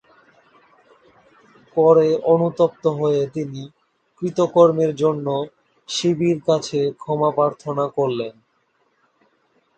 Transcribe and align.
পরে 1.77 2.07
অনুতপ্ত 2.33 2.83
হয়ে 2.99 3.21
তিনি 3.27 3.61
কৃতকর্মের 4.17 4.91
জন্য 4.95 5.27
শিবের 5.89 6.37
কাছে 6.47 6.79
ক্ষমা 6.93 7.29
প্রার্থনা 7.37 7.85
করলেন। 7.97 8.33